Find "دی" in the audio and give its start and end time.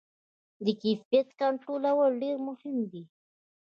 2.91-3.03